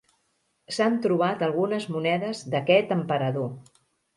S'han 0.77 0.95
trobat 1.03 1.45
algunes 1.49 1.87
monedes 1.97 2.41
d'aquest 2.55 2.99
emperador. 2.99 3.49